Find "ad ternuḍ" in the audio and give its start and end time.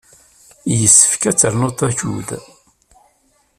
1.29-1.79